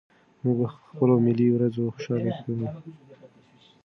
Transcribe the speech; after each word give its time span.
موږ 0.43 0.57
په 0.63 0.67
خپلو 0.89 1.15
ملي 1.25 1.47
ورځو 1.51 1.91
خوشالي 1.93 2.31
کوو. 2.41 2.67